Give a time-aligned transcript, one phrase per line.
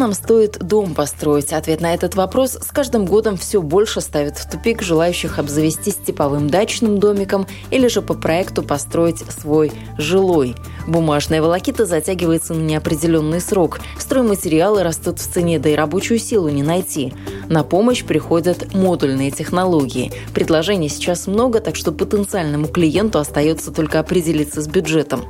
[0.00, 1.52] Нам стоит дом построить?
[1.52, 6.48] Ответ на этот вопрос с каждым годом все больше ставит в тупик желающих обзавестись типовым
[6.48, 10.56] дачным домиком или же по проекту построить свой жилой.
[10.88, 13.80] Бумажная волокита затягивается на неопределенный срок.
[13.98, 17.12] Стройматериалы растут в цене, да и рабочую силу не найти.
[17.50, 20.12] На помощь приходят модульные технологии.
[20.32, 25.26] Предложений сейчас много, так что потенциальному клиенту остается только определиться с бюджетом.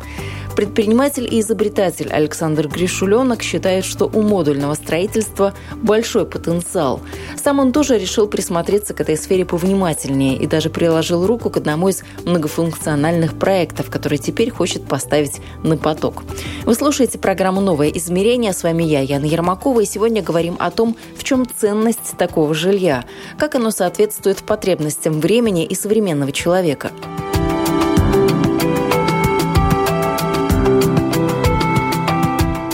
[0.56, 7.00] Предприниматель и изобретатель Александр Гришуленок считает, что у модульного строительства большой потенциал.
[7.42, 11.88] Сам он тоже решил присмотреться к этой сфере повнимательнее и даже приложил руку к одному
[11.88, 16.24] из многофункциональных проектов, который теперь хочет поставить на поток.
[16.64, 18.52] Вы слушаете программу «Новое измерение».
[18.52, 23.04] С вами я, Яна Ермакова, и сегодня говорим о том, в чем ценность такого жилья,
[23.38, 26.90] как оно соответствует потребностям времени и современного человека.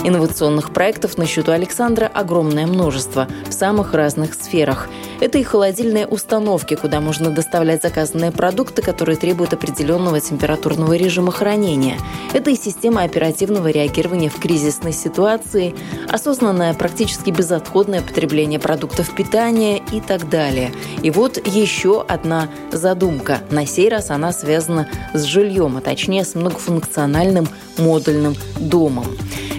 [0.07, 4.87] Инновационных проектов на счету Александра огромное множество в самых разных сферах.
[5.19, 11.97] Это и холодильные установки, куда можно доставлять заказанные продукты, которые требуют определенного температурного режима хранения.
[12.33, 15.73] Это и система оперативного реагирования в кризисной ситуации,
[16.07, 20.71] осознанное практически безотходное потребление продуктов питания и так далее.
[21.01, 23.41] И вот еще одна задумка.
[23.49, 29.05] На сей раз она связана с жильем, а точнее с многофункциональным модульным домом.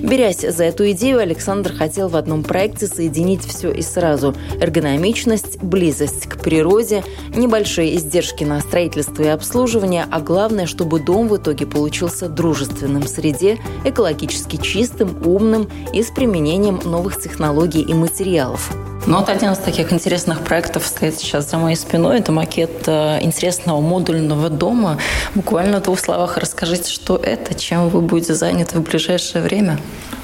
[0.00, 4.34] Берясь за эту идею, Александр хотел в одном проекте соединить все и сразу.
[4.60, 7.03] Эргономичность, близость к природе,
[7.34, 13.59] небольшие издержки на строительство и обслуживание, а главное, чтобы дом в итоге получился дружественным среде,
[13.84, 18.70] экологически чистым, умным и с применением новых технологий и материалов.
[19.06, 22.19] Ну, вот один из таких интересных проектов стоит сейчас за моей спиной.
[22.19, 24.98] Это макет э, интересного модульного дома.
[25.34, 29.78] Буквально в двух словах расскажите, что это, чем вы будете заняты в ближайшее время.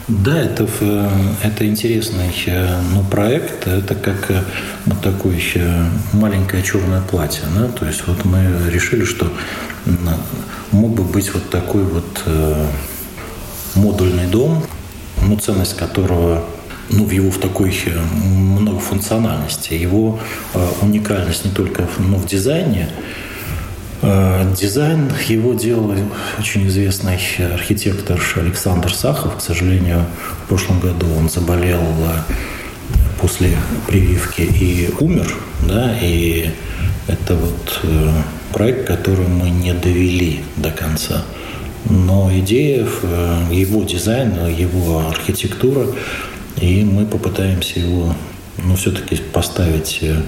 [0.07, 1.11] Да, это, э,
[1.43, 3.67] это интересный э, ну, проект.
[3.67, 4.31] Это как
[4.87, 5.39] вот такое
[6.13, 7.45] маленькое черное платье.
[7.57, 7.69] Да?
[7.69, 9.33] То есть вот мы решили, что
[10.73, 12.23] мог бы быть вот такой вот
[13.75, 14.63] модульный дом,
[15.23, 16.45] ну, ценность которого
[16.91, 19.75] ну, в его в такой э, многофункциональности.
[19.75, 20.19] Его
[20.55, 23.34] э, уникальность не только ну, в дизайне, э,
[24.59, 25.93] Дизайн его делал
[26.39, 27.19] очень известный
[27.53, 29.39] архитектор Александр Сахов.
[29.39, 30.05] К сожалению,
[30.45, 31.83] в прошлом году он заболел
[33.21, 33.57] после
[33.87, 35.33] прививки и умер.
[35.67, 36.51] Да, и
[37.07, 37.81] это вот
[38.53, 41.25] проект, который мы не довели до конца.
[41.89, 42.87] Но идея,
[43.51, 45.87] его дизайн, его архитектура
[46.61, 48.15] и мы попытаемся его,
[48.63, 50.23] ну, все-таки поставить э,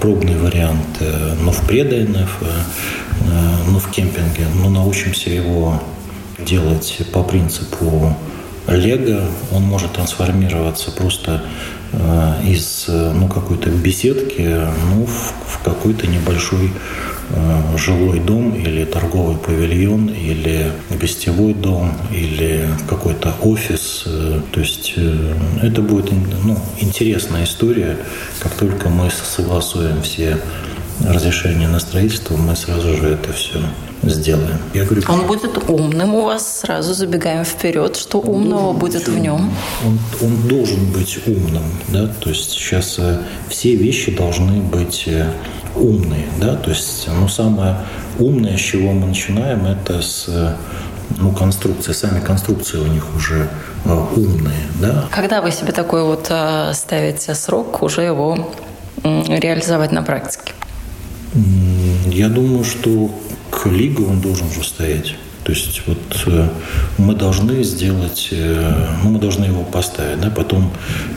[0.00, 3.26] пробный вариант, э, ну, в пред-ДНФ, э,
[3.68, 5.82] ну, в кемпинге, но научимся его
[6.38, 8.16] делать по принципу
[8.68, 11.42] Лего, он может трансформироваться просто
[12.44, 17.15] из ну, какой-то беседки ну, в, какой-то небольшой Э,
[17.76, 24.04] жилой дом или торговый павильон или гостевой дом или какой-то офис.
[24.06, 26.10] Э, то есть э, это будет
[26.44, 27.96] ну, интересная история.
[28.40, 30.38] Как только мы согласуем все
[31.04, 33.60] разрешения на строительство, мы сразу же это все
[34.02, 34.58] сделаем.
[34.72, 39.52] Я говорю, он будет умным у вас, сразу забегаем вперед, что умного будет в нем.
[39.84, 43.00] Он, он должен быть умным, да, то есть сейчас
[43.48, 45.08] все вещи должны быть
[45.76, 47.76] умные, да, то есть, ну, самое
[48.18, 50.56] умное, с чего мы начинаем, это с
[51.18, 53.48] ну, конструкции, сами конструкции у них уже
[53.84, 55.06] э, умные, да.
[55.10, 58.50] Когда вы себе такой вот э, ставите срок, уже его
[59.04, 60.52] реализовать на практике?
[62.06, 63.10] Я думаю, что
[63.50, 65.14] к лигу он должен уже стоять.
[65.46, 66.48] То есть вот э,
[66.98, 70.72] мы должны сделать, э, ну, мы должны его поставить, да, потом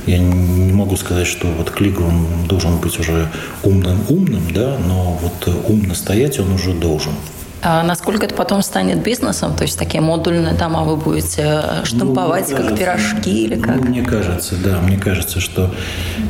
[0.06, 3.28] я не могу сказать, что вот клик он должен быть уже
[3.64, 7.14] умным-умным, да, но вот умно стоять он уже должен.
[7.62, 9.56] А насколько это потом станет бизнесом?
[9.56, 13.76] То есть такие модульные дома вы будете э, штамповать ну, как кажется, пирожки или как?
[13.76, 15.74] Ну, мне кажется, да, мне кажется, что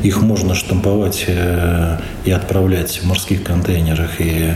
[0.02, 4.52] их можно штамповать э, и отправлять в морских контейнерах и,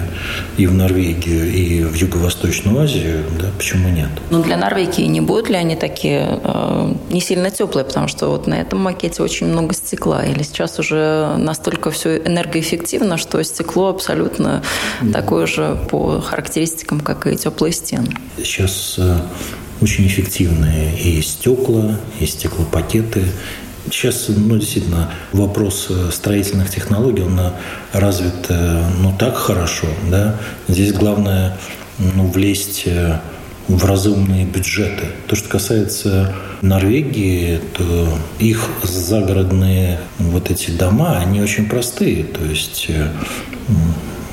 [0.57, 4.09] и в Норвегию, и в Юго-Восточную Азию, да, почему нет?
[4.31, 8.49] Ну, для Норвегии не будут ли они такие э, не сильно теплые, потому что вот
[8.49, 14.63] на этом макете очень много стекла, или сейчас уже настолько все энергоэффективно, что стекло абсолютно
[15.01, 15.21] да.
[15.21, 18.09] такое же по характеристикам характеристикам, как и теплые стены.
[18.39, 19.19] Сейчас э,
[19.81, 23.25] очень эффективные и стекла, и стеклопакеты.
[23.91, 27.51] Сейчас, ну, действительно, вопрос э, строительных технологий, он э,
[27.93, 30.37] развит, ну, так хорошо, да.
[30.69, 31.57] Здесь главное,
[31.99, 32.87] ну, влезть
[33.69, 35.07] в разумные бюджеты.
[35.27, 42.25] То, что касается Норвегии, то их загородные вот эти дома, они очень простые.
[42.25, 42.91] То есть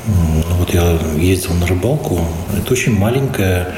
[0.06, 2.26] вот я ездил на рыбалку.
[2.58, 3.70] Это очень маленькая,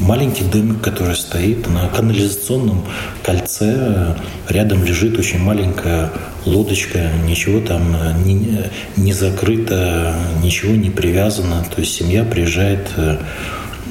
[0.00, 2.84] маленький домик, который стоит на канализационном
[3.22, 4.16] кольце.
[4.48, 6.12] Рядом лежит очень маленькая
[6.44, 7.10] лодочка.
[7.26, 8.64] Ничего там не,
[8.96, 11.64] не закрыто, ничего не привязано.
[11.74, 13.18] То есть семья приезжает э,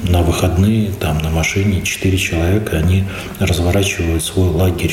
[0.04, 3.04] на выходные, там на машине четыре человека, они
[3.38, 4.92] разворачивают свой лагерь,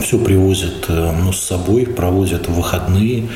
[0.00, 3.28] все привозят э, ну, с собой, проводят выходные,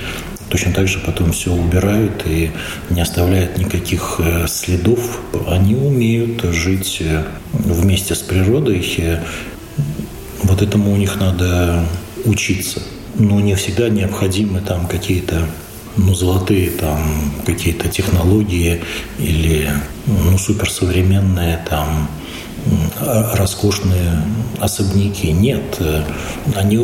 [0.49, 2.51] точно так же потом все убирают и
[2.91, 5.21] не оставляют никаких э, следов.
[5.49, 8.85] Они умеют жить э, вместе с природой.
[10.43, 11.85] Вот этому у них надо
[12.25, 12.83] учиться.
[13.15, 15.47] Но не всегда необходимы там какие-то
[15.97, 18.83] ну, золотые там какие-то технологии
[19.19, 19.71] или
[20.07, 22.09] ну, суперсовременные там
[23.01, 24.23] роскошные
[24.59, 25.33] особняки.
[25.33, 25.81] Нет,
[26.55, 26.79] они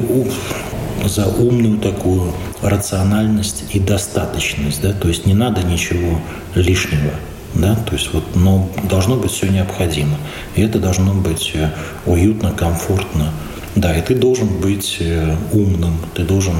[1.08, 6.20] за умную такую рациональность и достаточность, да, то есть не надо ничего
[6.54, 7.12] лишнего,
[7.54, 10.16] да, то есть вот, но должно быть все необходимо,
[10.54, 11.70] и это должно быть э,
[12.06, 13.31] уютно, комфортно,
[13.75, 16.56] да, и ты должен быть э, умным, ты должен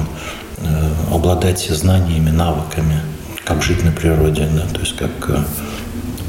[0.57, 2.99] э, обладать знаниями, навыками,
[3.43, 5.45] как жить на природе, да, то есть как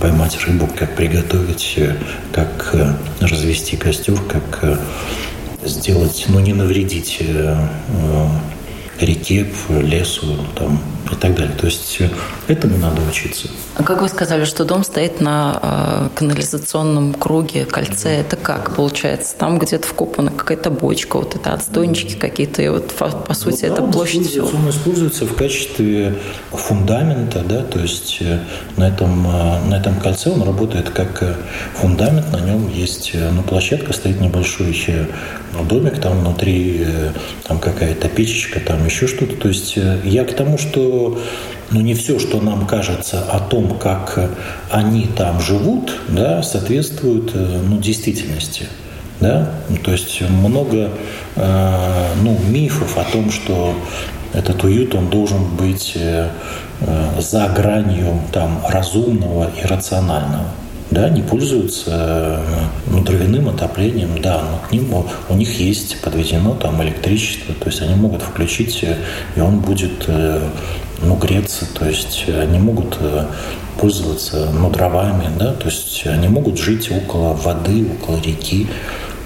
[0.01, 1.79] поймать рыбу, как приготовить,
[2.33, 2.75] как
[3.21, 4.79] развести костер, как
[5.65, 7.57] сделать, ну, не навредить э,
[7.89, 8.29] э,
[9.01, 10.81] реке, лесу там,
[11.11, 11.55] и так далее.
[11.59, 12.09] То есть э,
[12.49, 13.49] этому надо учиться.
[13.77, 18.21] А как вы сказали, что дом стоит на э, канализационном круге, кольце, mm-hmm.
[18.21, 19.35] это как получается?
[19.37, 22.21] Там где-то вкопана какая-то бочка, вот это отстойнички mm-hmm.
[22.21, 24.49] какие-то, и вот по, по сути ну, это площадь всего.
[24.49, 26.17] Он используется в качестве
[26.51, 28.23] фундамента, да, то есть
[28.77, 31.37] на этом, на этом кольце он работает как
[31.75, 34.71] фундамент, на нем есть, ну, площадка, стоит небольшой
[35.63, 36.85] домик, там внутри
[37.47, 39.37] там какая-то печечка, там еще что-то.
[39.37, 41.21] То есть я к тому, что
[41.71, 44.31] ну, не все, что нам кажется о том, как
[44.71, 48.67] они там живут, да, соответствует э, ну, действительности.
[49.21, 49.51] Да?
[49.83, 50.91] То есть много
[51.37, 53.75] э, ну, мифов о том, что
[54.33, 56.29] этот уют он должен быть э,
[57.19, 60.47] за гранью там, разумного и рационального
[60.95, 62.41] да, не пользуются
[62.87, 64.95] ну, дровяным отоплением, да, но к ним
[65.29, 68.85] у них есть подведено там электричество, то есть они могут включить,
[69.37, 70.09] и он будет
[71.03, 73.27] ну, греться, то есть они могут э,
[73.79, 78.67] пользоваться ну, дровами, да, то есть они могут жить около воды, около реки,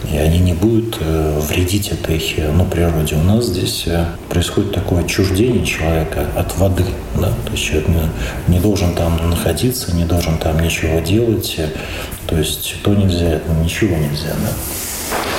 [0.05, 2.23] и они не будут э, вредить этой
[2.55, 3.17] ну, природе.
[3.17, 6.85] У нас здесь э, происходит такое отчуждение человека от воды.
[7.17, 7.33] Да?
[7.45, 11.57] То есть человек не, не должен там находиться, не должен там ничего делать.
[12.27, 14.35] То есть то нельзя, ничего нельзя.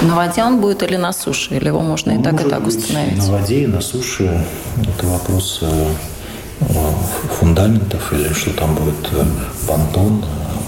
[0.02, 0.08] Да?
[0.08, 1.56] На воде он будет или на суше?
[1.56, 3.18] Или его можно и так, и так установить?
[3.18, 4.46] На воде и на суше.
[4.78, 5.63] Это вопрос
[7.39, 9.24] фундаментов или что там будет э,
[9.68, 10.24] понтон.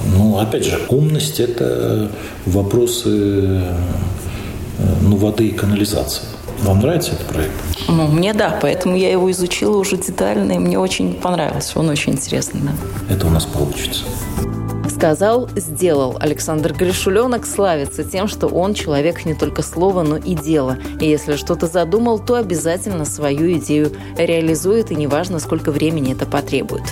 [0.05, 2.09] Ну, опять же, умность– это
[2.45, 3.73] вопросы э,
[5.01, 6.23] ну, воды и канализации.
[6.61, 7.53] Вам нравится этот проект?
[7.87, 11.79] Ну, мне да, поэтому я его изучила уже детально, и мне очень понравился.
[11.79, 13.13] Он очень интересный, да.
[13.13, 14.03] Это у нас получится.
[15.01, 16.17] Сказал, сделал.
[16.19, 20.77] Александр Гришуленок славится тем, что он человек не только слова, но и дела.
[20.99, 26.83] И если что-то задумал, то обязательно свою идею реализует, и неважно, сколько времени это потребует.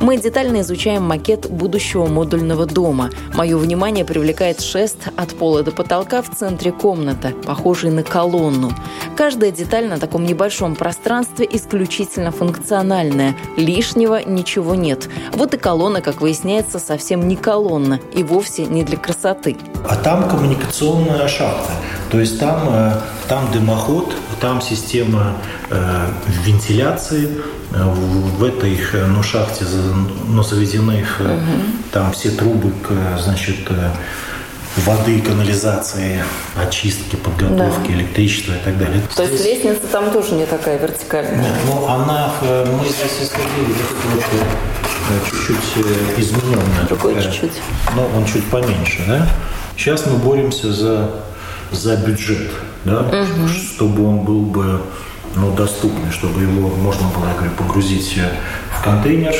[0.00, 3.10] Мы детально изучаем макет будущего модульного дома.
[3.34, 8.72] Мое внимание привлекает шест от пола до потолка в центре комнаты, похожий на колонну.
[9.16, 13.36] Каждая деталь на таком небольшом пространстве исключительно функциональная.
[13.56, 15.08] Лишнего ничего нет.
[15.32, 19.56] Вот и колонна, как выясняется, совсем не колонна и вовсе не для красоты.
[19.86, 21.72] А там коммуникационная шахта.
[22.10, 22.92] То есть там, э,
[23.28, 25.34] там дымоход, там система
[25.68, 26.06] э,
[26.46, 27.28] вентиляции.
[27.72, 27.84] Э,
[28.38, 29.66] в этой ну, шахте
[30.26, 31.28] ну, заведены угу.
[31.92, 32.72] там все трубы,
[33.22, 33.68] значит,
[34.76, 36.22] воды, канализации,
[36.56, 37.94] очистки, подготовки, да.
[37.94, 39.02] электричества и так далее.
[39.14, 41.38] То есть лестница там тоже не такая вертикальная?
[41.38, 43.74] Нет, ну она, мы здесь исходили
[44.12, 44.24] вот,
[45.10, 46.86] вот чуть-чуть измененная.
[46.88, 47.52] Другой чуть-чуть.
[47.94, 49.28] Но он чуть поменьше, да?
[49.76, 51.10] Сейчас мы боремся за,
[51.70, 52.50] за бюджет,
[52.84, 53.48] да, угу.
[53.48, 54.80] чтобы он был бы
[55.36, 58.18] ну, доступный, чтобы его можно было, я говорю, погрузить
[58.70, 59.34] в контейнер,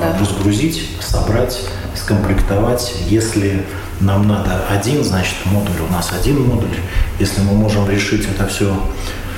[0.00, 0.18] да.
[0.20, 1.60] разгрузить, собрать,
[1.94, 2.94] скомплектовать.
[3.06, 3.64] Если
[4.00, 6.76] нам надо один, значит, модуль у нас один модуль.
[7.18, 8.74] Если мы можем решить это все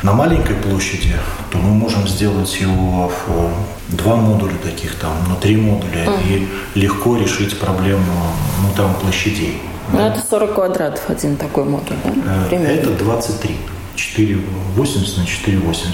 [0.03, 1.15] на маленькой площади,
[1.51, 6.21] то мы можем сделать его в два модуля таких, там, на три модуля, угу.
[6.29, 6.49] и
[6.79, 8.05] легко решить проблему
[8.63, 9.61] ну, там, площадей.
[9.93, 12.11] Ну, это 40 квадратов один такой модуль, да?
[12.11, 12.73] Э, Примерно.
[12.73, 13.57] Это 23.
[13.97, 15.87] 4,80 на 4,80.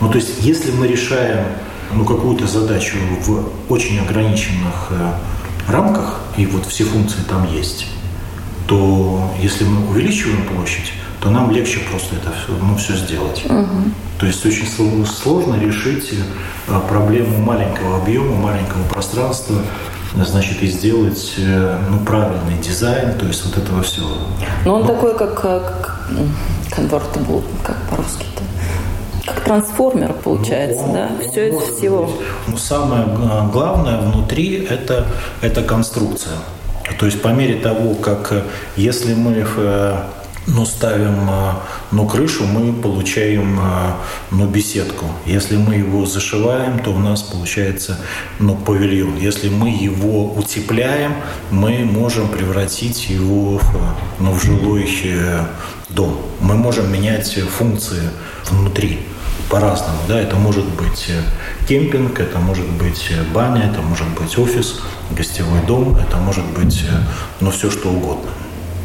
[0.00, 1.44] Ну, то есть, если мы решаем
[1.92, 5.12] ну, какую-то задачу в очень ограниченных э,
[5.68, 7.86] рамках, и вот все функции там есть,
[8.66, 13.44] то если мы увеличиваем площадь, то нам легче просто это все, ну, все сделать.
[13.44, 13.92] Угу.
[14.18, 14.66] То есть очень
[15.06, 16.12] сложно решить
[16.68, 19.56] э, проблему маленького объема, маленького пространства
[20.14, 24.10] значит, и сделать э, ну, правильный дизайн, то есть вот этого всего.
[24.64, 24.88] Ну, он Но...
[24.88, 26.08] такой, как, как
[26.70, 28.42] convertible, как по-русски-то?
[29.26, 31.10] Как трансформер получается, ну, да?
[31.30, 32.04] Все из всего.
[32.04, 32.14] Быть.
[32.48, 33.06] Ну, самое
[33.52, 35.06] главное внутри это,
[35.40, 36.34] это конструкция.
[37.02, 38.44] То есть по мере того, как э,
[38.76, 40.02] если мы э,
[40.46, 41.54] ну, ставим э,
[41.90, 43.58] ну, крышу, мы получаем
[44.30, 45.06] ну, беседку.
[45.26, 47.98] Если мы его зашиваем, то у нас получается
[48.38, 49.16] ну, павильон.
[49.16, 51.14] Если мы его утепляем,
[51.50, 53.60] мы можем превратить его
[54.20, 54.88] ну, в жилой
[55.88, 56.20] дом.
[56.40, 58.10] Мы можем менять функции
[58.48, 59.00] внутри
[59.50, 59.98] по-разному.
[60.06, 60.20] Да?
[60.20, 61.10] Это может быть
[61.72, 66.84] кемпинг, это может быть баня, это может быть офис, гостевой дом, это может быть
[67.40, 68.30] ну, все что угодно.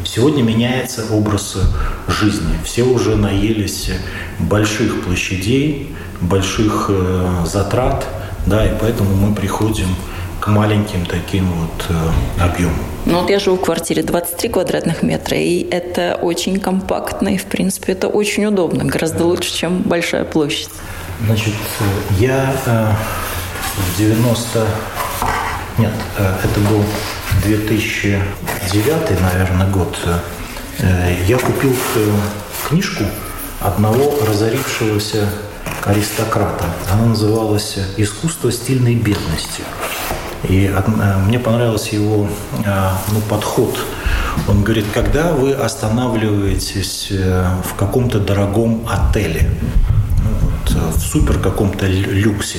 [0.04, 1.58] Сегодня меняется образ
[2.06, 2.54] жизни.
[2.64, 3.90] Все уже наелись
[4.38, 8.06] больших площадей, больших э, затрат,
[8.46, 9.88] да, и поэтому мы приходим
[10.40, 12.74] к маленьким таким вот э, объемам.
[13.04, 17.44] Ну вот я живу в квартире 23 квадратных метра, и это очень компактно, и в
[17.44, 20.70] принципе это очень удобно, гораздо лучше, чем большая площадь.
[21.24, 21.54] Значит,
[22.18, 22.92] я э,
[23.76, 24.66] в 90...
[25.78, 26.84] Нет, э, это был
[27.44, 29.96] 2009, наверное, год,
[30.78, 32.10] э, я купил э,
[32.68, 33.04] книжку
[33.60, 35.28] одного разорившегося
[35.84, 36.64] аристократа.
[36.92, 39.62] Она называлась «Искусство стильной бедности».
[40.48, 42.28] И э, мне понравился его
[43.12, 43.76] ну, подход.
[44.46, 49.50] Он говорит, когда вы останавливаетесь в каком-то дорогом отеле,
[50.74, 52.58] вот, в супер каком-то люксе,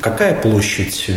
[0.00, 1.10] какая площадь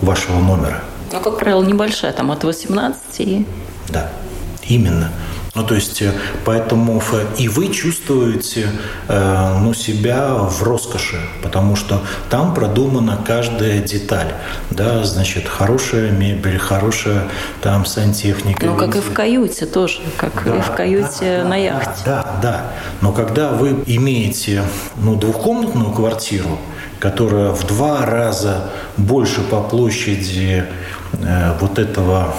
[0.00, 0.82] вашего номера–
[1.12, 3.46] ну, как правило, небольшая, там от 18 и...
[3.90, 4.10] Да,
[4.62, 5.10] именно.
[5.54, 6.12] Ну, то есть, э,
[6.46, 7.02] поэтому
[7.36, 8.70] и вы чувствуете
[9.08, 14.32] э, ну, себя в роскоши, потому что там продумана каждая деталь.
[14.70, 17.28] Да, значит, хорошая мебель, хорошая
[17.60, 18.64] там сантехника.
[18.64, 22.02] Ну, как и в каюте тоже, как да, и в каюте да, на яхте.
[22.06, 22.72] Да, да, да.
[23.02, 24.62] Но когда вы имеете
[24.96, 26.58] ну, двухкомнатную квартиру,
[27.02, 30.64] которая в два раза больше по площади
[31.20, 32.34] Э, вот этого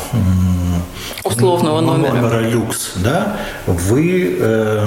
[1.24, 2.13] условного номера.
[2.13, 4.86] номера люкс, да, вы э,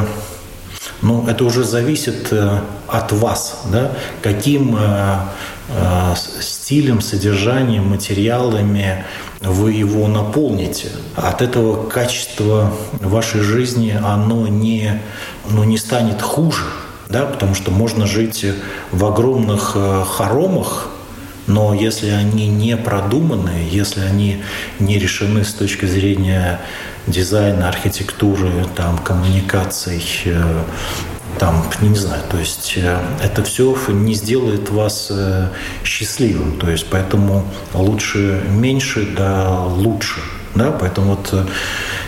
[1.02, 3.92] ну, это уже зависит э, от вас, да,
[4.22, 4.78] каким
[6.40, 9.04] стилем, содержанием, материалами
[9.40, 10.88] вы его наполните.
[11.16, 15.02] От этого качество вашей жизни, оно не,
[15.50, 16.62] ну, не станет хуже,
[17.08, 18.44] да, потому что можно жить
[18.90, 20.90] в огромных хоромах,
[21.46, 24.42] но если они не продуманы, если они
[24.80, 26.60] не решены с точки зрения
[27.06, 30.62] дизайна, архитектуры, там, коммуникаций, э,
[31.38, 35.48] там, не знаю, то есть э, это все не сделает вас э,
[35.84, 40.20] счастливым, то есть поэтому лучше меньше, да лучше,
[40.56, 41.48] да, поэтому вот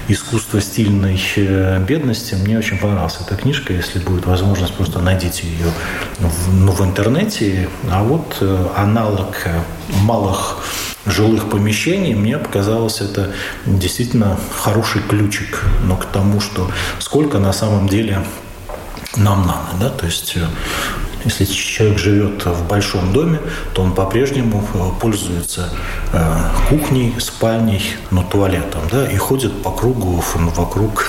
[0.08, 2.34] искусство стильной э, бедности.
[2.34, 3.72] Мне очень понравилась эта книжка.
[3.72, 5.70] Если будет возможность, просто найдите ее
[6.18, 7.68] в, ну, в интернете.
[7.90, 9.60] А вот э, аналог э,
[10.02, 10.64] малых
[11.06, 13.32] жилых помещений, мне показалось это
[13.64, 18.24] действительно хороший ключик но к тому, что сколько на самом деле
[19.16, 19.68] нам надо.
[19.80, 19.90] Да?
[19.90, 20.36] То есть
[21.24, 23.40] Если человек живет в большом доме,
[23.74, 25.68] то он по-прежнему э, пользуется
[26.12, 26.18] э,
[26.68, 31.06] кухней, спальней, ну, туалетом, да, и ходит по кругу, ну, вокруг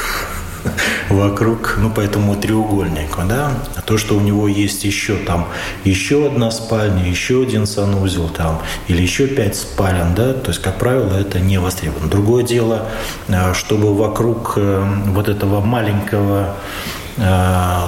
[1.09, 3.51] вокруг, ну, по этому треугольнику, да,
[3.85, 5.47] то, что у него есть еще там,
[5.83, 10.79] еще одна спальня, еще один санузел там, или еще пять спален, да, то есть, как
[10.79, 12.09] правило, это не востребовано.
[12.09, 12.87] Другое дело,
[13.27, 16.55] э, чтобы вокруг вот этого маленького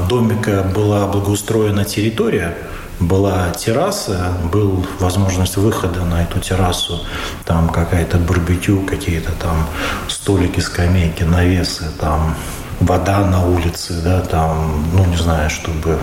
[0.10, 2.58] домика была благоустроена территория,
[3.00, 7.02] была терраса, был возможность выхода на эту террасу,
[7.46, 9.68] там какая-то барбекю, какие-то там
[10.08, 12.36] столики, скамейки, навесы, там
[12.82, 16.00] вода на улице, да, там, ну, не знаю, чтобы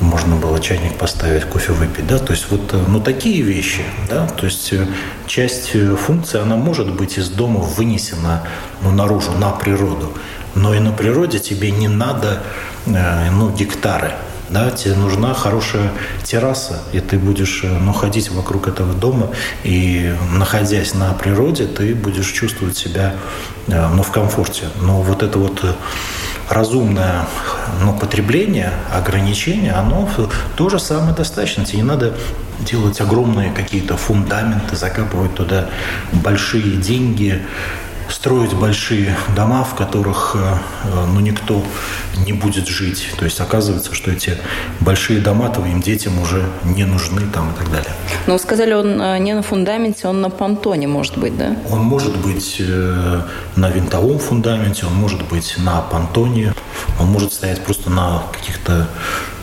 [0.00, 4.26] можно было чайник поставить, кофе выпить, да, то есть вот, э, ну, такие вещи, да,
[4.26, 4.86] то есть э,
[5.26, 8.42] часть э, функции, она может быть из дома вынесена,
[8.82, 10.12] ну, наружу, на природу,
[10.54, 12.42] но и на природе тебе не надо,
[12.86, 14.12] ну, гектары,
[14.50, 15.92] да, тебе нужна хорошая
[16.24, 19.30] терраса, и ты будешь ну, ходить вокруг этого дома,
[19.62, 23.14] и находясь на природе, ты будешь чувствовать себя
[23.66, 24.64] ну, в комфорте.
[24.80, 25.62] Но вот это вот
[26.48, 27.26] разумное
[27.82, 30.08] ну, потребление, ограничение, оно
[30.56, 31.64] тоже самое достаточно.
[31.64, 32.14] Тебе не надо
[32.60, 35.68] делать огромные какие-то фундаменты, закапывать туда
[36.12, 37.42] большие деньги,
[38.10, 40.56] строить большие дома, в которых э,
[41.12, 41.62] ну, никто
[42.26, 43.08] не будет жить.
[43.18, 44.36] То есть оказывается, что эти
[44.80, 47.92] большие дома твоим детям уже не нужны там и так далее.
[48.26, 51.56] Но вы сказали, он э, не на фундаменте, он на понтоне может быть, да?
[51.70, 53.20] Он может быть э,
[53.56, 56.54] на винтовом фундаменте, он может быть на понтоне,
[56.98, 58.88] он может стоять просто на каких-то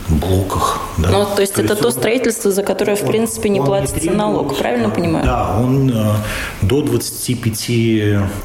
[0.09, 0.79] блоках.
[0.97, 1.09] Да.
[1.09, 4.09] Ну, то есть то это то строительство, за которое, в он, принципе, не платится не
[4.15, 5.25] налог, правильно понимаю?
[5.25, 6.13] Да, он э,
[6.62, 7.69] до 25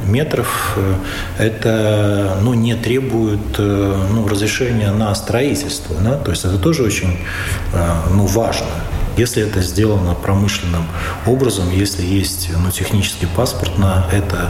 [0.07, 0.95] метров э,
[1.39, 5.97] это ну, не требует э, ну, разрешения на строительство.
[6.03, 6.17] Да?
[6.17, 7.19] То есть это тоже очень
[8.11, 8.67] ну, важно.
[9.17, 10.87] Если это сделано промышленным
[11.27, 14.49] образом, если есть ну, технический паспорт на это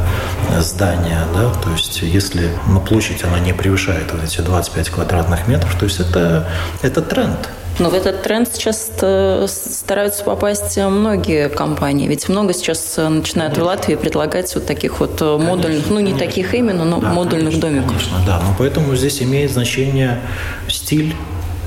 [0.60, 5.74] здание, да, то есть если ну, площадь она не превышает вот эти 25 квадратных метров,
[5.78, 6.48] то есть это,
[6.82, 7.48] это тренд.
[7.78, 12.08] Но в этот тренд сейчас э, стараются попасть многие компании.
[12.08, 16.12] Ведь много сейчас э, начинают в Латвии предлагать вот таких вот э, модульных, ну не
[16.12, 17.88] таких именно, но да, модульных конечно, домиков.
[17.88, 18.40] Конечно, да.
[18.40, 20.20] Но поэтому здесь имеет значение
[20.68, 21.14] стиль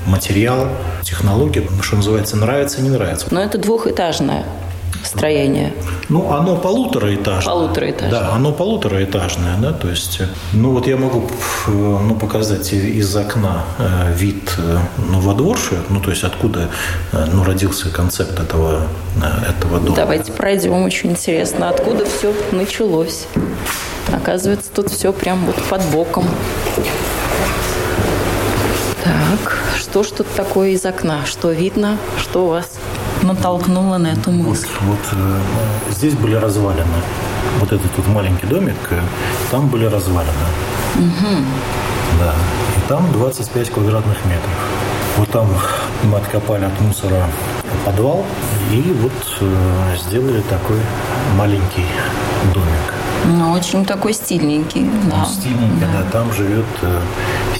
[0.06, 0.68] материал,
[1.02, 3.26] технология, что называется, нравится, не нравится.
[3.30, 4.44] Но это двухэтажное
[5.06, 5.72] строение?
[6.08, 7.54] Ну, оно полутораэтажное.
[7.54, 8.10] Полутораэтажное.
[8.10, 10.20] Да, оно полутораэтажное, да, то есть,
[10.52, 11.28] ну, вот я могу,
[11.66, 14.78] ну, показать из окна э, вид, э,
[15.10, 15.58] ну, во двор,
[15.88, 16.68] ну, то есть, откуда,
[17.12, 18.86] э, ну, родился концепт этого,
[19.48, 19.96] этого дома.
[19.96, 23.26] Давайте пройдем, очень интересно, откуда все началось.
[24.12, 26.24] Оказывается, тут все прям вот под боком.
[29.04, 31.26] Так, что ж тут такое из окна?
[31.26, 31.98] Что видно?
[32.18, 32.70] Что у вас
[33.22, 34.66] натолкнуло на эту мысль?
[34.80, 35.40] Вот, вот э,
[35.90, 37.02] здесь были развалины.
[37.60, 39.00] Вот этот вот маленький домик, э,
[39.50, 40.32] там были развалины.
[40.96, 41.44] Угу.
[42.18, 42.34] Да.
[42.76, 44.58] И там 25 квадратных метров.
[45.18, 45.48] Вот там
[46.04, 47.26] мы откопали от мусора
[47.84, 48.24] подвал
[48.72, 50.80] и вот э, сделали такой
[51.36, 51.86] маленький
[52.54, 52.94] домик.
[53.26, 55.24] Ну, очень такой стильненький, да.
[55.24, 56.02] Стильненький, да.
[56.02, 56.10] да.
[56.10, 57.00] Там живет э,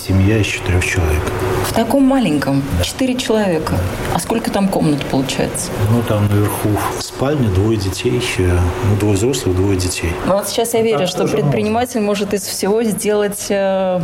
[0.06, 1.22] семья из четырех человек.
[1.66, 2.62] В таком маленьком?
[2.78, 2.84] Да.
[2.84, 3.78] Четыре человека.
[4.12, 5.70] А сколько там комнат получается?
[5.90, 10.12] Ну, там наверху в спальне двое детей, ну, двое взрослых, двое детей.
[10.26, 12.08] Ну, вот сейчас я верю, так что предприниматель можно.
[12.08, 14.00] может из всего сделать э,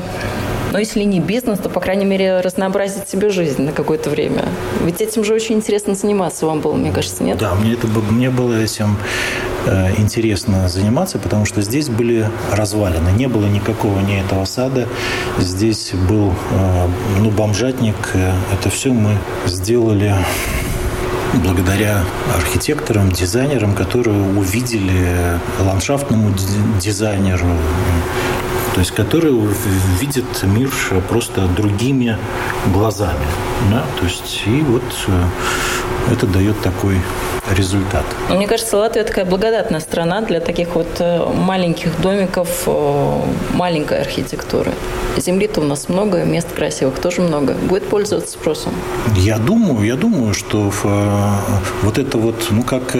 [0.72, 4.44] но если не бизнес, то, по крайней мере, разнообразить себе жизнь на какое-то время.
[4.82, 7.38] Ведь этим же очень интересно заниматься вам было, мне кажется, нет?
[7.38, 8.96] Да, мне, это, мне было этим
[9.98, 13.10] интересно заниматься, потому что здесь были развалины.
[13.10, 14.88] Не было никакого ни этого сада.
[15.38, 17.96] Здесь был э, ну, бомжатник.
[18.52, 20.14] Это все мы сделали
[21.44, 22.02] благодаря
[22.34, 26.34] архитекторам, дизайнерам, которые увидели ландшафтному
[26.80, 27.46] дизайнеру,
[28.74, 29.34] то есть которые
[30.00, 30.70] видят мир
[31.08, 32.16] просто другими
[32.72, 33.26] глазами.
[33.70, 33.84] Да?
[33.98, 35.24] То есть и вот э,
[36.12, 36.96] это дает такой
[37.54, 38.04] результат.
[38.28, 43.20] Мне кажется, Латвия такая благодатная страна для таких вот э, маленьких домиков, э,
[43.54, 44.72] маленькой архитектуры.
[45.16, 47.54] Земли-то у нас много, мест красивых тоже много.
[47.54, 48.72] Будет пользоваться спросом?
[49.16, 50.72] Я думаю, я думаю, что
[51.82, 52.94] вот это вот, ну как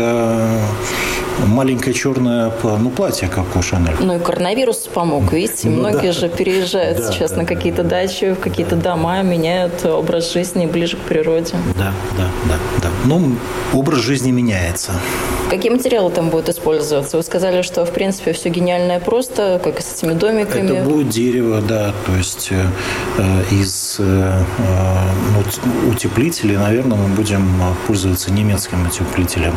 [1.47, 3.95] маленькое черное ну, платье, как у Шанель.
[4.01, 6.13] Ну и коронавирус помог, видите, ну, многие да.
[6.13, 7.91] же переезжают да, сейчас да, на какие-то да.
[7.91, 11.55] дачи, в какие-то дома, меняют образ жизни ближе к природе.
[11.77, 12.89] Да, да, да, да.
[13.05, 13.37] Ну,
[13.73, 14.93] образ жизни меняется.
[15.51, 17.17] Какие материалы там будут использоваться?
[17.17, 20.79] Вы сказали, что, в принципе, все гениальное просто, как и с этими домиками.
[20.79, 24.43] Это будет дерево, да, то есть э, из э,
[25.35, 27.45] ну, утеплителей, наверное, мы будем
[27.89, 29.53] пользоваться немецким утеплителем.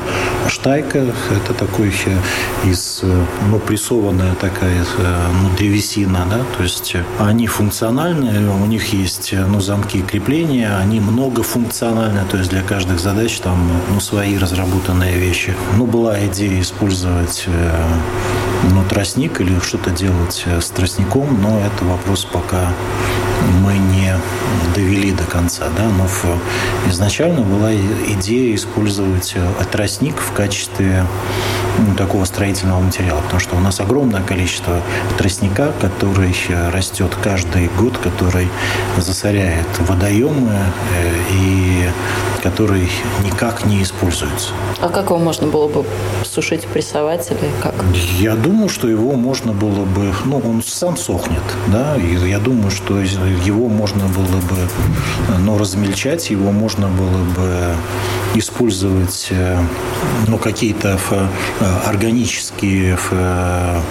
[0.48, 6.96] Штайка– это такой э, из, э, ну, прессованная такая э, ну, древесина, да, то есть
[7.20, 13.38] они функциональные, у них есть, ну, замки крепления, они многофункциональны, то есть для каждых задач
[13.38, 15.54] там, ну, свои разработанные вещи.
[15.78, 17.48] Ну, была идея использовать
[18.72, 22.72] ну, тростник или что-то делать с тростником, но это вопрос пока
[23.62, 24.16] мы не
[24.74, 25.66] довели до конца.
[25.78, 25.84] Да?
[25.90, 26.26] Но в,
[26.90, 29.36] изначально была идея использовать
[29.72, 31.06] тростник в качестве
[31.80, 34.82] ну, такого строительного материала, потому что у нас огромное количество
[35.18, 36.34] тростника, который
[36.72, 38.48] растет каждый год, который
[38.98, 40.54] засоряет водоемы
[40.96, 41.90] э, и
[42.44, 42.90] который
[43.24, 44.50] никак не используется.
[44.82, 45.86] А как его можно было бы
[46.24, 47.74] сушить, прессовать или как?
[48.20, 52.70] Я думаю, что его можно было бы, ну, он сам сохнет, да, и я думаю,
[52.70, 54.58] что его можно было бы,
[55.40, 57.76] ну, размельчать, его можно было бы
[58.36, 59.60] использовать, э,
[60.28, 61.28] ну, какие-то э,
[61.86, 63.82] органические э,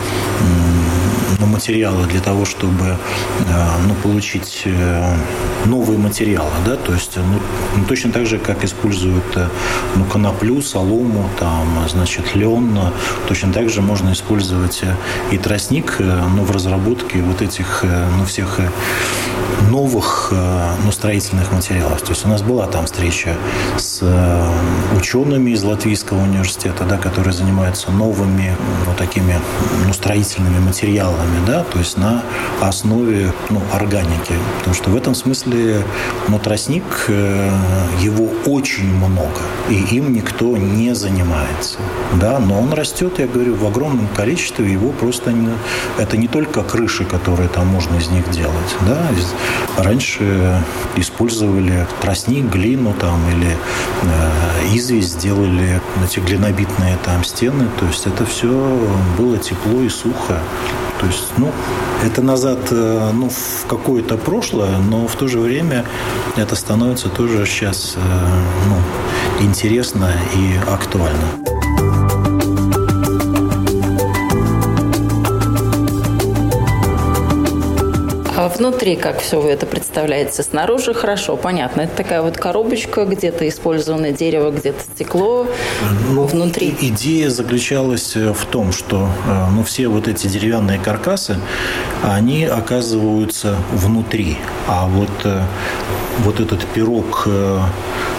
[1.41, 2.99] ну, материалы для того, чтобы
[3.87, 4.67] ну, получить
[5.66, 7.40] новые материалы, да, то есть ну,
[7.77, 9.25] ну, точно так же, как используют
[9.94, 12.79] ну, коноплю, солому, там, значит, лен,
[13.29, 14.83] точно так же можно использовать
[15.31, 17.85] и тростник, но в разработке вот этих,
[18.18, 18.61] ну, всех
[19.70, 20.33] новых
[20.85, 22.03] ну, строительных материалов.
[22.03, 23.35] То есть у нас была там встреча
[23.77, 24.03] с
[24.96, 29.38] учеными из Латвийского университета, да, которые занимаются новыми ну, такими
[29.87, 32.22] ну, строительными материалами, да, то есть на
[32.61, 34.35] основе ну, органики.
[34.59, 35.52] Потому что в этом смысле
[36.29, 37.51] ну, тростник, э,
[38.01, 41.79] его очень много, и им никто не занимается.
[42.21, 45.51] Да, но он растет, я говорю, в огромном количестве, его просто не,
[45.99, 48.77] это не только крыши, которые там можно из них делать.
[48.87, 49.09] Да.
[49.83, 50.62] Раньше
[50.97, 53.57] использовали тростник, глину там, или
[54.03, 58.49] э, известь, сделали эти глинобитные там стены, то есть это все
[59.19, 60.38] было тепло и сухо.
[61.01, 61.51] То есть, ну,
[62.05, 65.85] это назад, э, ну, в какое-то прошлое, но в то же время
[66.37, 68.00] это становится тоже сейчас, э,
[68.68, 71.52] ну, интересно и актуально.
[78.62, 80.40] Внутри как все вы это представляете?
[80.44, 81.81] Снаружи хорошо, понятно.
[81.81, 85.48] Это такая вот коробочка, где-то использованное дерево, где-то стекло.
[86.11, 86.72] Ну, внутри.
[86.81, 91.38] Идея заключалась э, в том, что э, ну, все вот эти деревянные каркасы,
[92.05, 94.37] они оказываются внутри.
[94.68, 95.42] А вот, э,
[96.25, 97.29] вот этот пирог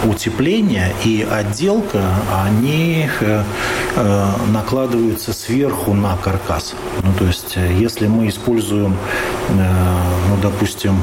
[0.04, 2.02] утепления и отделка,
[2.44, 3.08] они
[4.52, 6.74] накладываются сверху на каркас.
[7.02, 8.96] Ну, то есть, если мы используем
[9.48, 11.00] ну, допустим,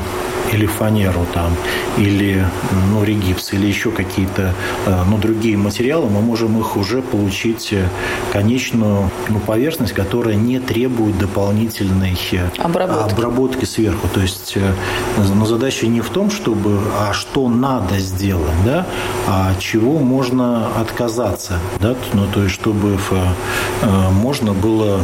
[0.53, 1.55] или фанеру там,
[1.97, 2.45] или
[2.89, 4.53] ну, регипс, или еще какие-то
[4.85, 7.87] э, ну, другие материалы, мы можем их уже получить э,
[8.31, 14.07] конечную ну, поверхность, которая не требует дополнительной э, обработки, обработки сверху.
[14.13, 14.57] То есть
[15.35, 18.85] но задача не в том, чтобы, а что надо сделать, да,
[19.27, 22.97] а чего можно отказаться, да, ну, то есть чтобы
[24.11, 25.01] можно было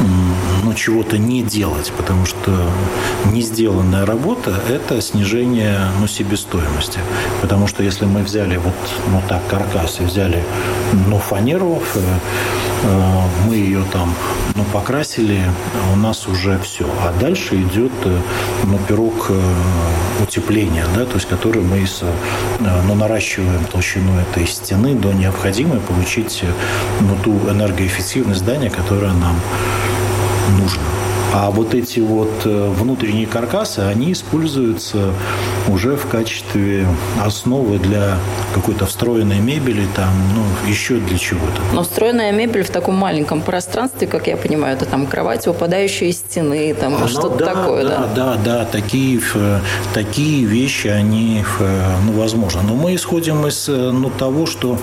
[0.00, 2.70] ну, чего-то не делать, потому что
[3.32, 7.00] не сделанная работа– это снижение ну, себестоимости.
[7.40, 8.74] Потому что если мы взяли вот
[9.10, 10.42] ну, так каркас и взяли
[11.06, 11.82] ну, фанеру,
[13.46, 14.14] мы ее там
[14.54, 15.40] ну, покрасили,
[15.92, 16.86] у нас уже все.
[17.02, 18.18] А дальше идет э,
[18.64, 19.30] ну, пирог
[20.22, 21.84] утепления, да, то есть который мы
[22.86, 26.44] ну, наращиваем толщину этой стены до необходимой получить
[27.00, 29.38] ну, ту энергоэффективность здания, которая нам
[30.58, 30.97] нужно.
[31.34, 35.12] А вот эти вот э, внутренние каркасы, они используются
[35.68, 36.86] уже в качестве
[37.22, 38.16] основы для
[38.54, 41.60] какой-то встроенной мебели, там, ну, еще для чего-то.
[41.74, 46.18] Но встроенная мебель в таком маленьком пространстве, как я понимаю, это там кровать, выпадающая из
[46.18, 47.98] стены, там а, что-то да, такое, да?
[47.98, 49.20] Да, да, да, такие,
[49.92, 51.44] такие вещи, они,
[52.04, 52.62] ну, возможно.
[52.62, 54.78] Но мы исходим из ну, того, что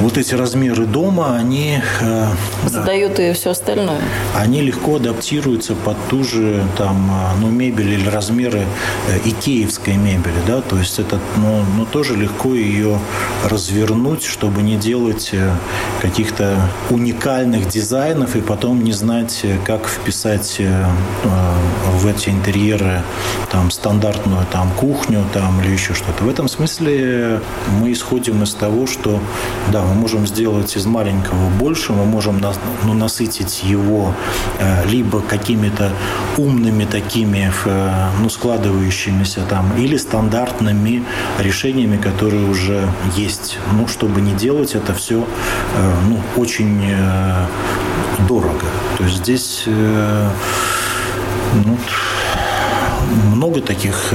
[0.00, 1.80] вот эти размеры дома, они...
[2.00, 2.26] Э,
[2.66, 4.00] Задают и все остальное.
[4.34, 8.64] Они легко адаптируются под ту же там, э, ну, мебель или размеры
[9.08, 12.98] э, икеевской мебели, да, то есть это, ну, ну, тоже легко ее
[13.44, 15.32] развернуть, чтобы не делать
[16.00, 16.56] каких-то
[16.90, 20.60] уникальных дизайнов и потом не знать, как вписать
[21.94, 23.02] в эти интерьеры
[23.50, 26.24] там стандартную там кухню там или еще что-то.
[26.24, 27.40] В этом смысле
[27.80, 29.20] мы исходим из того, что
[29.72, 32.40] да, мы можем сделать из маленького больше, мы можем
[32.84, 34.14] ну, насытить его
[34.58, 35.90] э, либо какими-то
[36.36, 41.04] умными такими, э, ну, складывающимися там, или стандартными
[41.38, 43.58] решениями, которые уже есть.
[43.72, 46.82] Ну, чтобы не делать это все, э, ну, очень
[48.28, 48.66] дорого.
[48.98, 51.76] То есть здесь ну,
[53.34, 54.12] много таких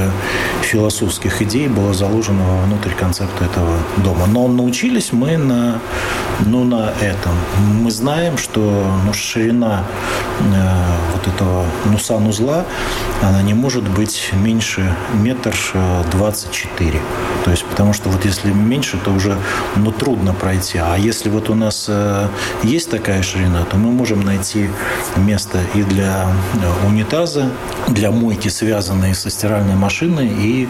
[0.62, 4.28] философских идей было заложено внутрь концепта этого дома.
[4.28, 5.80] Но научились мы на,
[6.46, 7.34] ну, на этом.
[7.82, 9.84] Мы знаем, что ну, ширина
[10.40, 10.44] э,
[11.14, 12.66] вот этого ну, санузла,
[13.22, 15.56] она не может быть меньше метр
[16.12, 17.00] двадцать четыре.
[17.44, 19.36] То есть, потому что вот если меньше, то уже
[19.76, 20.78] ну, трудно пройти.
[20.78, 22.28] А если вот у нас э,
[22.64, 24.70] есть такая ширина, то мы можем найти
[25.16, 27.50] место и для э, унитаза,
[27.88, 28.50] для мойки,
[28.82, 30.68] связанной со стиральной машиной, и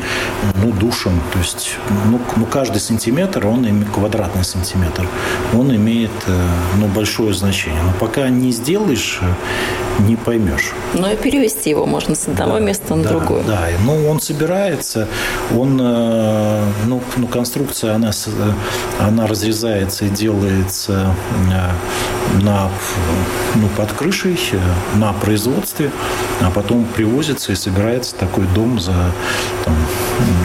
[0.62, 1.21] ну, душем.
[1.32, 5.08] То есть ну, ну, каждый сантиметр, он квадратный сантиметр,
[5.54, 6.47] он имеет э,
[6.78, 7.82] ну, большое значение.
[7.82, 10.74] Но пока не сделаешь, э, не поймешь.
[10.93, 13.43] Ну и перевести его можно с одного да, места на да, другое.
[13.43, 15.08] Да, ну он собирается,
[15.58, 18.12] он, э, ну, ну конструкция, она,
[19.00, 21.15] она разрезается и делается
[22.41, 22.69] на,
[23.56, 24.38] ну, под крышей,
[24.95, 25.91] на производстве,
[26.41, 28.93] а потом привозится и собирается такой дом за
[29.65, 29.75] там,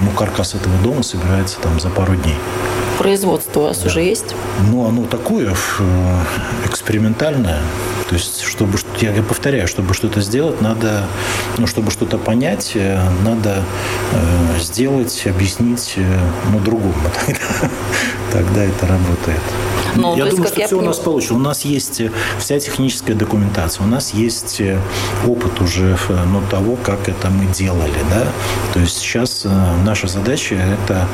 [0.03, 2.37] ну, каркас этого дома собирается там за пару дней.
[2.99, 3.89] Производство у вас да.
[3.89, 4.35] уже есть?
[4.71, 6.21] Ну, оно такое э,
[6.65, 7.61] экспериментальное.
[8.09, 11.05] То есть, чтобы, я повторяю, чтобы что-то сделать, надо,
[11.59, 13.63] ну, чтобы что-то понять, э, надо
[14.13, 16.19] э, сделать, объяснить, э,
[16.53, 16.95] ну, другому.
[17.27, 17.71] Тогда,
[18.33, 19.41] тогда это работает.
[19.97, 21.35] Ну, я думаю, есть, что все я у нас получится.
[21.35, 22.03] У нас есть
[22.39, 24.61] вся техническая документация, у нас есть
[25.27, 27.99] опыт уже ну, того, как это мы делали.
[28.11, 28.27] Да?
[28.73, 29.47] То есть сейчас
[29.85, 30.55] наша задача–
[30.85, 31.07] это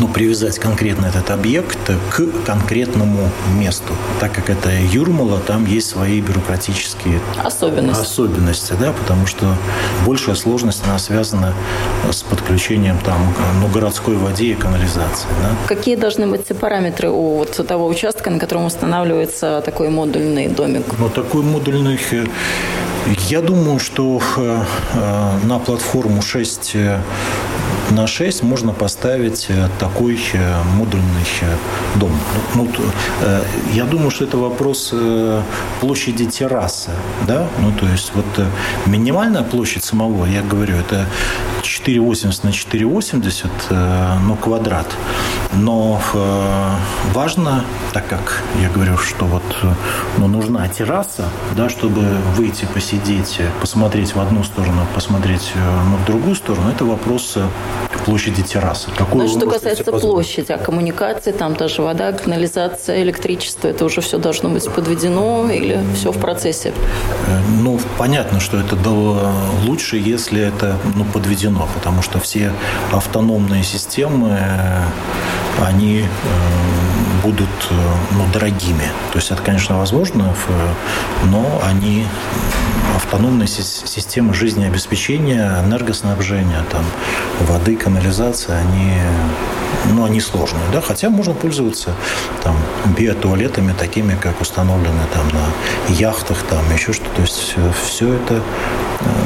[0.00, 1.78] ну, привязать конкретно этот объект
[2.10, 3.92] к конкретному месту.
[4.18, 8.00] Так как это Юрмала, там есть свои бюрократические особенности.
[8.00, 9.54] особенности, да, потому что
[10.06, 11.52] большая сложность, она связана
[12.10, 15.28] с подключением там, ну, городской воде и канализации.
[15.42, 15.50] Да.
[15.68, 20.84] Какие должны быть параметры у вот того участка, на котором устанавливается такой модульный домик?
[20.98, 22.24] Ну, такой модульный э,
[23.28, 24.62] я думаю, что э,
[24.94, 26.76] э, на платформу 6
[27.90, 31.56] на 6 можно поставить э, такой э, модульный э,
[31.98, 32.12] дом.
[32.54, 32.68] Ну,
[33.74, 34.94] я думаю, что это вопрос
[35.80, 36.90] площади террасы.
[37.26, 37.46] Да?
[37.58, 38.46] Ну, то есть вот
[38.86, 41.06] минимальная площадь самого, я говорю, это
[41.62, 44.86] 4,80 на 4,80 ну, квадрат.
[45.52, 46.00] Но
[47.12, 49.42] важно, так как я говорю, что вот
[50.18, 52.02] ну, нужна терраса, да, чтобы
[52.36, 55.52] выйти посидеть, посмотреть в одну сторону, посмотреть
[55.90, 57.36] ну, в другую сторону, это вопрос
[58.04, 58.90] площади террасы.
[58.96, 64.18] Какую ну, что касается площади, а коммуникации, там даже вода, канализация, электричество, это уже все
[64.18, 66.72] должно быть подведено или все в процессе?
[67.26, 68.76] Э, ну, понятно, что это
[69.66, 72.52] лучше, если это ну, подведено, потому что все
[72.92, 74.84] автономные системы, э,
[75.66, 77.48] они э, будут
[78.12, 78.90] ну, дорогими.
[79.12, 80.34] То есть это, конечно, возможно,
[81.24, 82.06] но они
[83.04, 86.84] автономные системы жизнеобеспечения, энергоснабжения, там,
[87.40, 88.92] воды, канализации, они,
[89.92, 90.62] ну, они сложные.
[90.72, 90.80] Да?
[90.80, 91.94] Хотя можно пользоваться
[92.42, 92.56] там,
[92.96, 97.10] биотуалетами, такими, как установлены там, на яхтах, там, еще что-то.
[97.16, 98.42] То есть все это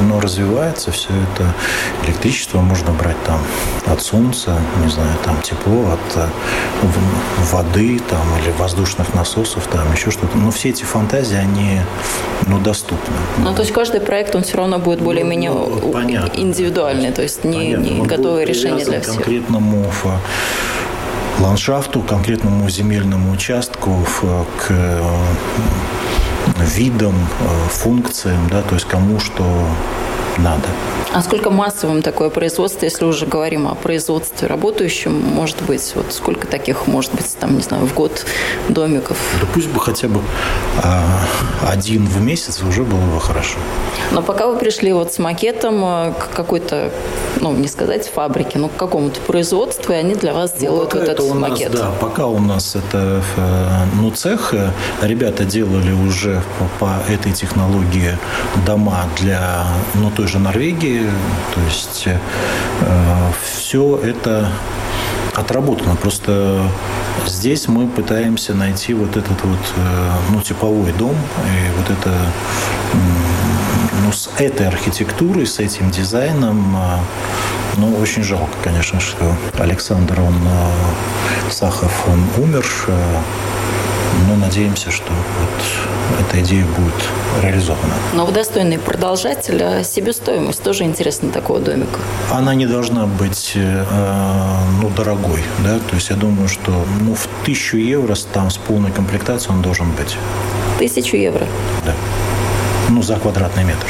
[0.01, 1.53] ну, развивается, все это
[2.05, 3.39] электричество можно брать там
[3.85, 6.27] от солнца, не знаю, там тепло, от э,
[7.51, 10.37] воды там, или воздушных насосов, там еще что-то.
[10.37, 11.81] Но все эти фантазии, они
[12.47, 13.15] ну, доступны.
[13.37, 17.43] Ну, то есть каждый проект, он все равно будет более-менее ну, понятно, индивидуальный, то есть
[17.43, 19.15] не, не готовое решение для всех.
[19.15, 19.91] конкретному
[21.39, 24.05] ландшафту, конкретному земельному участку,
[24.57, 24.71] к
[26.57, 29.43] видам, э, функциям, да, то есть кому что
[30.37, 30.67] надо.
[31.13, 35.93] А сколько массовым такое производство, если уже говорим о производстве работающем, может быть?
[35.95, 38.25] Вот сколько таких может быть, там, не знаю, в год
[38.69, 39.17] домиков?
[39.39, 40.21] Да пусть бы хотя бы
[40.83, 41.03] а,
[41.67, 43.57] один в месяц уже было бы хорошо.
[44.11, 46.91] Но пока вы пришли вот с макетом э, к какой-то,
[47.39, 50.99] ну, не сказать фабрике, но к какому-то производству, и они для вас ну, делают ну,
[50.99, 51.71] вот этот нас, макет.
[51.71, 54.71] Да, пока у нас это, э, ну, цех, э,
[55.01, 58.17] ребята делали уже по, по этой технологии
[58.65, 61.03] дома для, ну, той же Норвегии,
[61.53, 62.17] то есть э,
[63.43, 64.49] все это
[65.35, 65.95] отработано.
[65.95, 66.63] Просто
[67.27, 72.11] здесь мы пытаемся найти вот этот вот э, ну, типовой дом и вот это
[74.03, 76.97] ну, с этой архитектурой, с этим дизайном, э,
[77.77, 80.35] Ну, очень жалко, конечно, что Александр, он,
[81.49, 82.65] Сахов, он умер.
[84.27, 86.93] Но надеемся, что вот эта идея будет
[87.41, 87.93] реализована.
[88.13, 91.99] Но в достойный продолжатель а себестоимость тоже интересна такого домика.
[92.31, 93.83] Она не должна быть э,
[94.81, 95.43] ну, дорогой.
[95.63, 95.79] Да?
[95.89, 99.91] То есть я думаю, что ну, в тысячу евро там с полной комплектацией он должен
[99.91, 100.17] быть.
[100.79, 101.45] Тысячу евро?
[101.85, 101.93] Да.
[102.89, 103.87] Ну, за квадратный метр.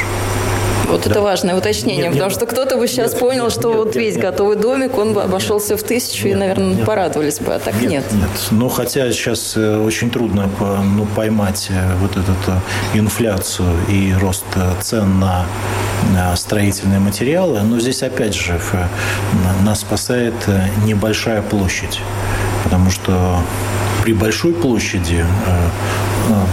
[0.88, 1.10] Вот да.
[1.10, 3.76] это важное уточнение, нет, потому нет, что кто-то бы сейчас нет, понял, нет, что нет,
[3.76, 6.86] вот нет, весь нет, готовый домик, он бы обошелся в тысячу, нет, и, наверное, нет,
[6.86, 7.90] порадовались бы, а так нет.
[7.90, 8.30] Нет, нет.
[8.52, 14.44] Ну, хотя сейчас э, очень трудно ну, поймать э, вот эту э, инфляцию и рост
[14.80, 15.46] цен на
[16.36, 18.60] строительные материалы, но здесь, опять же,
[19.64, 20.34] нас спасает
[20.84, 22.00] небольшая площадь,
[22.64, 23.40] потому что
[24.02, 25.24] при большой площади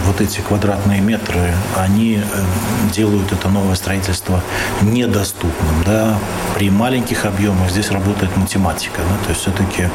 [0.06, 4.40] вот эти квадратные метры, они э, делают это новое строительство
[4.82, 5.82] недоступным.
[5.84, 6.18] Да?
[6.54, 9.00] При маленьких объемах здесь работает математика.
[9.08, 9.24] Да?
[9.24, 9.88] То есть все-таки,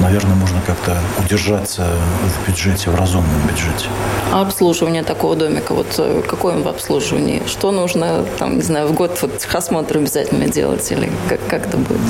[0.00, 1.86] наверное, можно как-то удержаться
[2.22, 3.86] в бюджете, в разумном бюджете.
[4.32, 7.42] А обслуживание такого домика, вот э, какое в обслуживании?
[7.46, 11.76] Что нужно, там, не знаю, в год вот осмотр обязательно делать или как, как это
[11.76, 12.00] будет?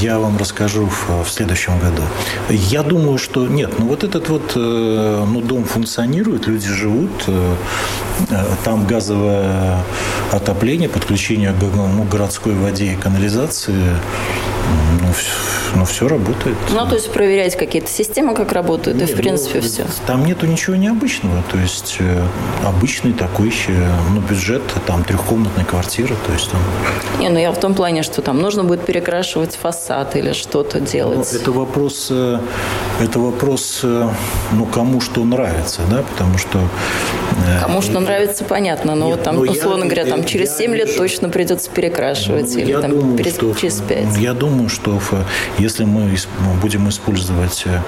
[0.00, 2.02] Я вам расскажу в, в следующем году.
[2.48, 7.54] Я думаю, что нет, ну вот этот вот э, ну, дом функционирует, люди живут, э,
[8.30, 9.82] э, там газовое
[10.30, 13.96] отопление, подключение к ну, городской воде и канализации
[15.00, 15.08] ну,
[15.74, 16.56] ну, все работает.
[16.72, 19.86] Ну, то есть проверять какие-то системы, как работают, Нет, и в принципе ну, все.
[20.06, 21.42] Там нету ничего необычного.
[21.50, 22.22] То есть э,
[22.64, 23.52] обычный такой
[24.14, 26.14] ну, бюджет там трехкомнатной квартиры.
[26.26, 27.20] То есть он...
[27.20, 31.28] Не, ну я в том плане, что там нужно будет перекрашивать фасад или что-то делать.
[31.32, 32.38] Ну, это вопрос, э,
[33.00, 34.08] это вопрос, э,
[34.52, 36.60] ну, кому что нравится, да, потому что...
[37.62, 40.74] Кому что нравится, понятно, но Нет, вот там, но условно я, говоря, там через 7
[40.74, 44.18] лет точно придется перекрашивать ну, или там думаю, что, через 5.
[44.18, 45.00] Я думаю, что
[45.58, 46.16] если мы
[46.60, 47.80] будем использовать э,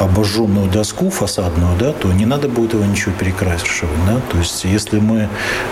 [0.00, 3.90] обожженную доску фасадную, да, то не надо будет его ничего перекрашивать.
[4.06, 4.20] Да?
[4.30, 5.28] То есть если мы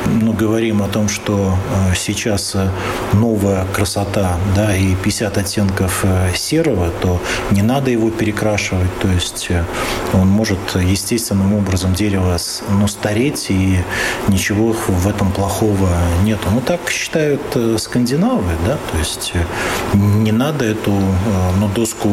[0.07, 1.57] ну, говорим о том, что
[1.91, 2.69] э, сейчас э,
[3.13, 8.99] новая красота да, и 50 оттенков серого, то не надо его перекрашивать.
[9.01, 9.51] То есть
[10.13, 12.37] он может естественным образом дерево
[12.71, 13.79] ну, стареть, и
[14.29, 15.89] ничего в этом плохого
[16.25, 16.49] нету.
[16.53, 17.41] Ну, так считают
[17.77, 19.33] скандинавы, да, то есть
[19.95, 20.92] не надо эту
[21.59, 22.09] ну, доску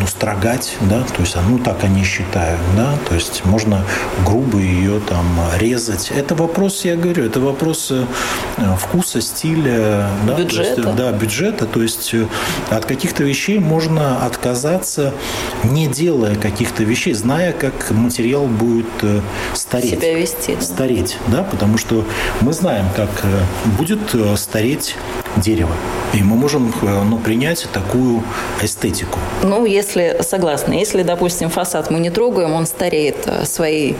[0.00, 3.84] ну, строгать, да, то есть, ну, так они считают, да, то есть можно
[4.24, 6.10] грубо ее там резать.
[6.14, 8.04] Это вопрос, я говорю, это вопрос э,
[8.78, 10.80] вкуса, стиля, да, бюджета.
[10.80, 12.26] есть, да, бюджета, то есть э,
[12.70, 15.12] от каких-то вещей можно отказаться,
[15.64, 19.20] не делая каких-то вещей, зная, как материал будет э,
[19.54, 19.90] стареть.
[19.90, 20.54] Себя вести.
[20.54, 20.62] Да.
[20.62, 22.04] Стареть, да, потому что
[22.40, 23.10] мы знаем, как
[23.78, 24.00] будет
[24.36, 24.96] стареть
[25.40, 25.72] дерево.
[26.14, 28.22] И мы можем ну, принять такую
[28.62, 29.18] эстетику.
[29.42, 33.96] Ну, если согласна, если, допустим, фасад мы не трогаем, он стареет э, своей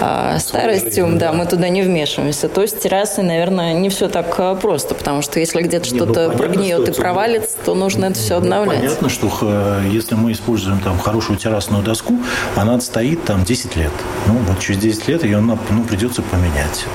[0.00, 4.34] а, старостью, да, да, мы туда не вмешиваемся, то с террасой, наверное, не все так
[4.38, 8.06] э, просто, потому что если где-то ну, что-то ну, прогниет что и провалится, то нужно
[8.06, 8.80] это все ну, обновлять.
[8.80, 12.14] Понятно, что если мы используем там хорошую террасную доску,
[12.56, 13.92] она стоит там 10 лет.
[14.26, 15.56] Ну, вот через 10 лет ее ну,
[15.88, 16.86] придется поменять.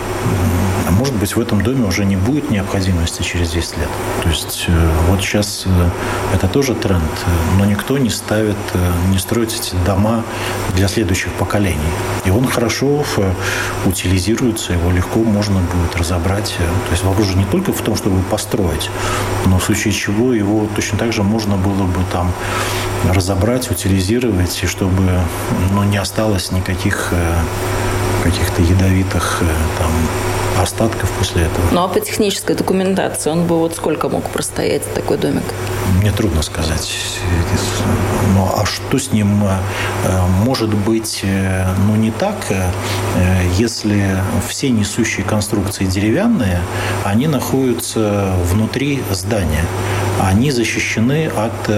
[0.87, 3.89] А может быть, в этом доме уже не будет необходимости через 10 лет.
[4.23, 5.65] То есть э, вот сейчас
[6.33, 7.03] это тоже тренд,
[7.57, 10.23] но никто не ставит, э, не строит эти дома
[10.75, 11.79] для следующих поколений.
[12.25, 13.33] И он хорошо э,
[13.85, 16.55] утилизируется, его легко можно будет разобрать.
[16.57, 18.89] То есть вопрос же не только в том, чтобы построить,
[19.45, 22.31] но в случае чего его точно так же можно было бы там
[23.13, 25.19] разобрать, утилизировать, и чтобы
[25.71, 27.13] ну, не осталось никаких
[28.23, 29.41] каких-то ядовитых
[29.79, 29.91] там
[30.59, 31.65] остатков после этого.
[31.71, 35.43] Ну а по технической документации он бы вот сколько мог простоять такой домик?
[35.99, 36.97] Мне трудно сказать.
[38.35, 42.71] Ну а что с ним э, может быть, э, ну не так, э,
[43.57, 46.59] если все несущие конструкции деревянные,
[47.03, 49.65] они находятся внутри здания.
[50.19, 51.69] Они защищены от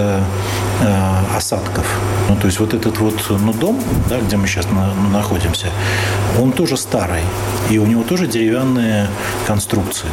[1.36, 1.86] осадков.
[2.30, 5.68] Ну, то есть вот этот вот ну, дом, да, где мы сейчас на, ну, находимся,
[6.40, 7.22] он тоже старый.
[7.70, 9.08] И у него тоже деревянные
[9.48, 10.10] конструкции.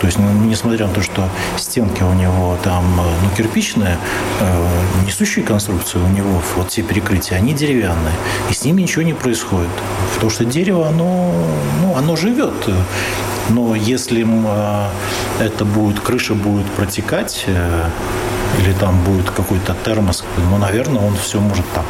[0.00, 3.96] То есть, ну, несмотря на то, что стенки у него там ну, кирпичные,
[4.40, 4.68] э,
[5.06, 8.14] несущие конструкции у него, вот все перекрытия, они деревянные.
[8.50, 9.70] И с ними ничего не происходит.
[10.14, 11.32] Потому что дерево, оно,
[11.82, 12.68] ну, оно живет.
[13.50, 14.88] Но если э,
[15.40, 17.88] это будет, крыша будет протекать, э,
[18.58, 21.84] или там будет какой-то термос, ну, наверное, он все может там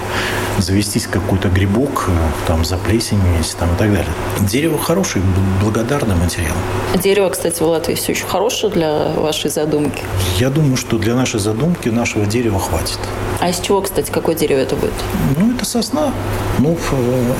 [0.58, 2.12] завестись какой-то грибок, э,
[2.46, 4.12] там заплесенить там, и так далее.
[4.40, 5.22] Дерево хороший,
[5.62, 6.54] благодарный материал.
[7.02, 10.02] Дерево, кстати, в Латвии все еще хорошее для вашей задумки?
[10.38, 12.98] Я думаю, что для нашей задумки нашего дерева хватит.
[13.42, 14.94] А из чего, кстати, какое дерево это будет?
[15.36, 16.12] Ну, это сосна.
[16.60, 16.78] Ну,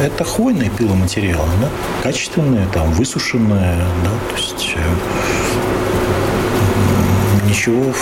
[0.03, 1.69] это хвойные пиломатериалы, да?
[2.03, 4.81] Качественные, там, высушенные, да, то есть э,
[7.49, 7.95] ничего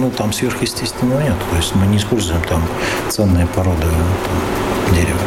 [0.00, 1.36] ну, там сверхъестественного нет.
[1.48, 2.60] То есть мы не используем там
[3.08, 5.20] ценные породы там, дерева.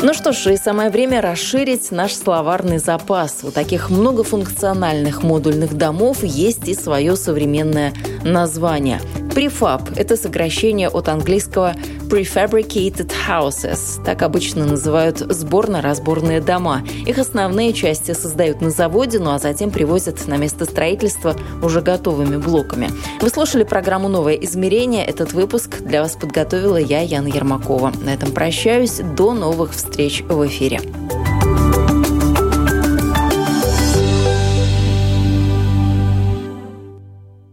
[0.00, 3.40] Ну что ж, и самое время расширить наш словарный запас.
[3.42, 7.92] У таких многофункциональных модульных домов есть и свое современное
[8.22, 9.00] название.
[9.34, 11.74] Prefab– это сокращение от английского
[12.08, 14.02] prefabricated houses.
[14.04, 16.82] Так обычно называют сборно-разборные дома.
[17.06, 22.36] Их основные части создают на заводе, ну а затем привозят на место строительства уже готовыми
[22.36, 22.90] блоками.
[23.20, 25.04] Вы слушали программу «Новое измерение».
[25.04, 27.92] Этот выпуск для вас подготовила я, Яна Ермакова.
[28.02, 29.00] На этом прощаюсь.
[29.16, 30.80] До новых встреч в эфире.